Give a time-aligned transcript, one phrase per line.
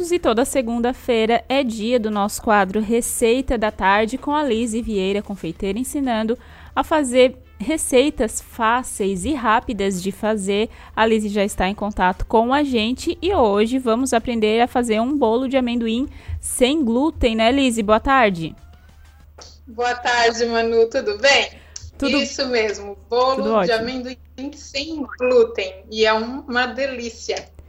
[0.00, 4.72] minutos e toda segunda-feira é dia do nosso quadro Receita da Tarde com a Liz
[4.72, 6.38] Vieira, confeiteira, ensinando
[6.74, 10.70] a fazer receitas fáceis e rápidas de fazer.
[10.96, 15.00] A Liz já está em contato com a gente e hoje vamos aprender a fazer
[15.00, 16.08] um bolo de amendoim
[16.40, 17.78] sem glúten, né, Liz?
[17.80, 18.56] Boa tarde.
[19.66, 21.50] Boa tarde, Manu, tudo bem?
[21.98, 22.16] Tudo...
[22.16, 24.16] Isso mesmo, bolo de amendoim
[24.54, 27.59] sem glúten e é uma delícia.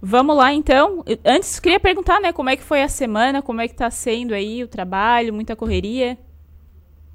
[0.00, 1.04] Vamos lá então.
[1.24, 4.32] Antes queria perguntar, né, como é que foi a semana, como é que tá sendo
[4.32, 6.16] aí o trabalho, muita correria?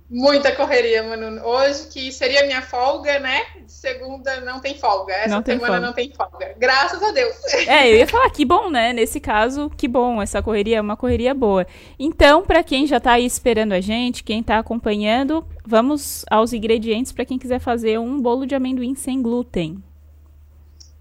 [0.10, 1.44] Muita correria, mano.
[1.44, 3.42] Hoje, que seria minha folga, né?
[3.66, 5.12] Segunda não tem folga.
[5.12, 6.54] Essa não semana não tem folga.
[6.56, 7.36] Graças a Deus.
[7.68, 8.94] É, eu ia falar que bom, né?
[8.94, 10.22] Nesse caso, que bom.
[10.22, 11.66] Essa correria é uma correria boa.
[11.98, 17.12] Então, para quem já tá aí esperando a gente, quem tá acompanhando, vamos aos ingredientes
[17.12, 19.84] para quem quiser fazer um bolo de amendoim sem glúten.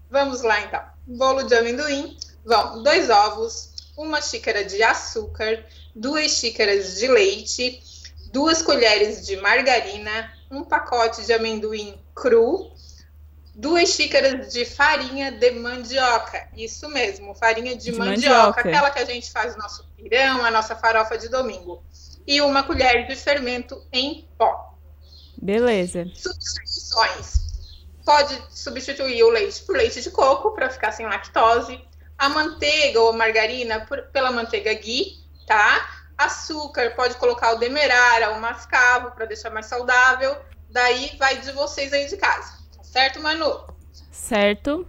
[0.09, 6.95] Vamos lá, então bolo de amendoim, vão dois ovos, uma xícara de açúcar, duas xícaras
[6.97, 7.81] de leite,
[8.31, 12.71] duas colheres de margarina, um pacote de amendoim cru,
[13.55, 16.47] duas xícaras de farinha de mandioca.
[16.55, 20.43] Isso mesmo, farinha de, de mandioca, mandioca, aquela que a gente faz o nosso pirão,
[20.43, 21.83] a nossa farofa de domingo.
[22.25, 24.77] E uma colher de fermento em pó.
[25.37, 26.09] Beleza.
[26.15, 27.52] Substituições.
[28.05, 31.79] Pode substituir o leite por leite de coco para ficar sem lactose,
[32.17, 35.89] a manteiga ou a margarina por, pela manteiga ghee, tá?
[36.17, 40.35] Açúcar, pode colocar o demerara, o mascavo para deixar mais saudável.
[40.69, 43.65] Daí vai de vocês aí de casa, tá certo, Manu?
[44.11, 44.87] Certo.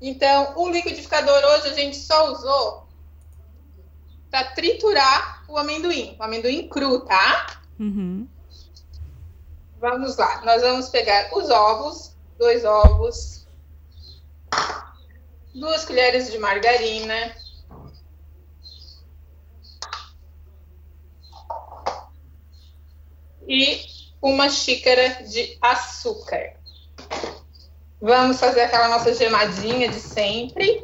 [0.00, 2.86] Então, o liquidificador hoje a gente só usou
[4.30, 7.60] para triturar o amendoim, o amendoim cru, tá?
[7.78, 8.28] Uhum.
[9.88, 13.46] Vamos lá, nós vamos pegar os ovos, dois ovos,
[15.54, 17.32] duas colheres de margarina,
[23.46, 23.80] e
[24.20, 26.56] uma xícara de açúcar.
[28.00, 30.82] Vamos fazer aquela nossa gemadinha de sempre.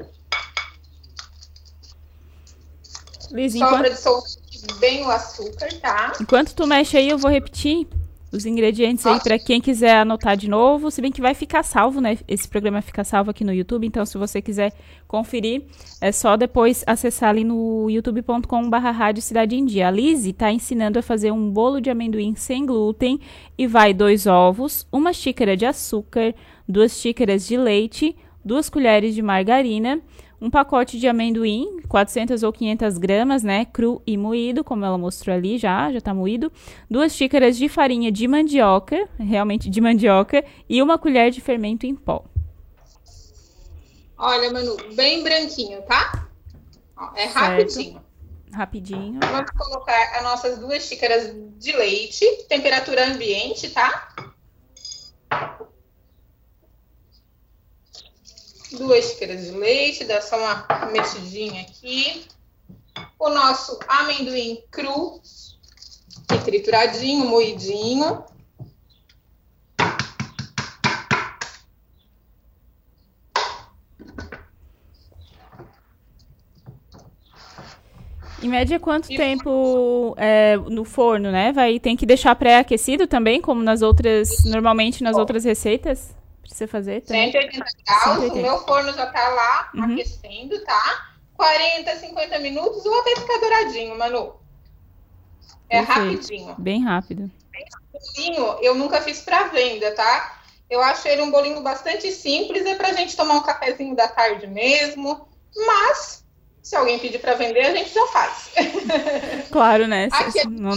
[3.32, 3.78] Liz, Só enquanto...
[3.81, 6.12] para dissolver bem o açúcar, tá?
[6.21, 7.88] Enquanto tu mexe aí, eu vou repetir
[8.32, 12.00] os ingredientes aí para quem quiser anotar de novo, se bem que vai ficar salvo,
[12.00, 12.19] né?
[12.26, 14.72] Esse programa fica salvo aqui no YouTube, então se você quiser
[15.06, 15.65] conferir,
[16.00, 19.88] é só depois acessar ali no youtube.com/barra Rádio Cidade em Dia.
[19.88, 23.21] A Lizzie está ensinando a fazer um bolo de amendoim sem glúten
[23.59, 26.34] e vai dois ovos, uma xícara de açúcar,
[26.66, 30.00] duas xícaras de leite, duas colheres de margarina,
[30.42, 35.36] um pacote de amendoim, 400 ou 500 gramas, né, cru e moído, como ela mostrou
[35.36, 36.50] ali já, já tá moído,
[36.91, 41.94] duas xícaras de farinha de mandioca, realmente de mandioca, e uma colher de fermento em
[41.94, 42.25] pó.
[44.19, 46.26] Olha, Manu, bem branquinho, tá?
[46.97, 48.03] Ó, é rapidinho.
[48.53, 49.20] Rapidinho.
[49.22, 54.09] Vamos colocar as nossas duas xícaras de leite, temperatura ambiente, tá?
[58.77, 62.27] Duas xícaras de leite, dá só uma mexidinha aqui.
[63.19, 65.21] O nosso amendoim cru,
[66.33, 68.25] e trituradinho, moidinho.
[78.43, 81.53] Em média, quanto e tempo é, no forno, né?
[81.53, 86.12] Vai, tem que deixar pré-aquecido também, como nas outras, normalmente nas outras receitas?
[86.48, 87.30] Você fazer também?
[87.30, 88.34] 180 graus, 180.
[88.34, 89.92] o meu forno já tá lá uhum.
[89.92, 91.12] aquecendo, tá?
[91.34, 94.34] 40, 50 minutos ou até ficar douradinho, Manu.
[95.69, 96.10] É Perfeito.
[96.10, 96.54] rapidinho.
[96.58, 97.30] Bem rápido.
[97.92, 100.41] Bolinho, eu nunca fiz para venda, tá?
[100.69, 104.47] Eu acho ele um bolinho bastante simples, é pra gente tomar um cafezinho da tarde
[104.47, 106.24] mesmo, mas
[106.62, 108.53] se alguém pedir para vender, a gente já faz.
[109.50, 110.09] Claro, né?
[110.12, 110.48] Aqui...
[110.48, 110.72] Não,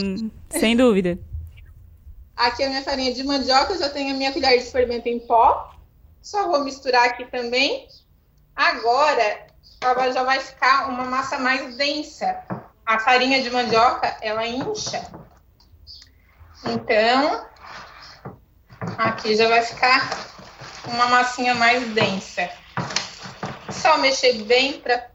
[0.50, 1.18] sem dúvida.
[2.36, 5.74] Aqui a minha farinha de mandioca, já tenho a minha colher de fermento em pó.
[6.22, 7.88] Só vou misturar aqui também.
[8.56, 9.48] Agora,
[9.82, 12.44] ela já vai ficar uma massa mais densa.
[12.86, 15.06] A farinha de mandioca, ela incha.
[16.66, 17.46] Então,
[18.98, 20.10] aqui já vai ficar
[20.88, 22.50] uma massinha mais densa.
[23.72, 25.10] Só mexer bem para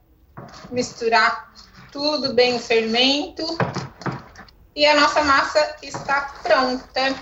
[0.71, 1.53] misturar
[1.93, 3.44] tudo bem o fermento.
[4.81, 7.15] E a nossa massa está pronta.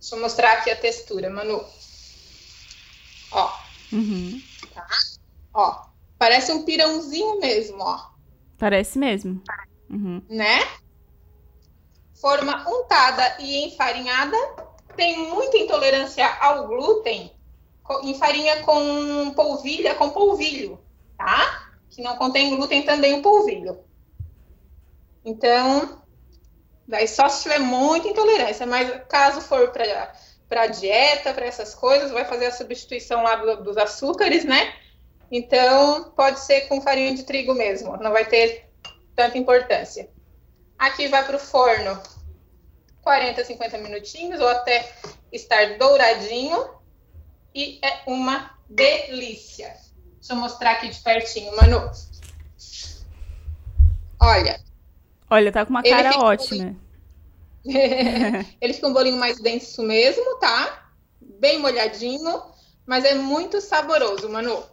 [0.00, 1.64] Deixa eu mostrar aqui a textura, Manu.
[3.30, 3.48] Ó.
[3.92, 4.42] Uhum.
[4.74, 4.88] Tá?
[5.54, 5.86] Ó.
[6.18, 8.10] Parece um pirãozinho mesmo, ó.
[8.58, 9.40] Parece mesmo.
[9.88, 10.20] Uhum.
[10.28, 10.66] Né?
[12.20, 14.36] Forma untada e enfarinhada.
[14.96, 17.32] Tem muita intolerância ao glúten.
[18.02, 20.76] em farinha com polvilha, com polvilho,
[21.16, 21.65] tá?
[21.96, 23.80] Que não contém glúten também o polvilho.
[25.24, 26.02] Então,
[26.86, 29.72] daí só se tiver muita intolerância, mas caso for
[30.46, 34.74] para dieta, para essas coisas, vai fazer a substituição lá do, dos açúcares, né?
[35.32, 38.70] Então, pode ser com farinha de trigo mesmo, não vai ter
[39.16, 40.10] tanta importância.
[40.78, 41.98] Aqui vai para o forno
[43.00, 44.92] 40, 50 minutinhos, ou até
[45.32, 46.76] estar douradinho.
[47.54, 49.85] E é uma delícia.
[50.26, 51.88] Deixa eu mostrar aqui de pertinho, Manu.
[54.20, 54.60] Olha.
[55.30, 56.74] Olha, tá com uma cara ótima.
[57.64, 57.70] Um
[58.60, 60.90] ele fica um bolinho mais denso mesmo, tá?
[61.20, 62.42] Bem molhadinho,
[62.84, 64.64] mas é muito saboroso, Manu.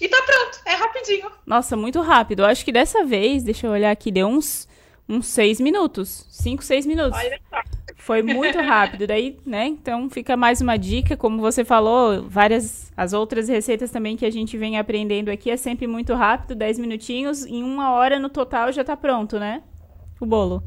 [0.00, 1.30] E tá pronto, é rapidinho.
[1.46, 2.42] Nossa, muito rápido.
[2.42, 4.66] Eu acho que dessa vez, deixa eu olhar aqui, deu uns,
[5.08, 6.26] uns seis minutos.
[6.30, 7.18] Cinco, seis minutos.
[7.18, 7.60] Olha só.
[7.96, 9.06] Foi muito rápido.
[9.06, 9.66] Daí, né?
[9.66, 14.30] Então fica mais uma dica, como você falou, várias as outras receitas também que a
[14.30, 18.72] gente vem aprendendo aqui é sempre muito rápido, dez minutinhos, em uma hora no total
[18.72, 19.62] já tá pronto, né?
[20.20, 20.62] O bolo.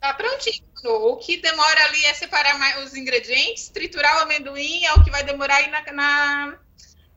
[0.00, 0.64] Tá prontinho.
[0.84, 5.24] O que demora ali é separar os ingredientes, triturar o amendoim é o que vai
[5.24, 6.58] demorar aí na, na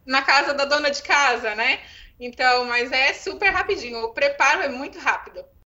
[0.08, 1.82] na casa da dona de casa, né?
[2.20, 4.00] Então, mas é super rapidinho.
[4.06, 5.44] O preparo é muito rápido.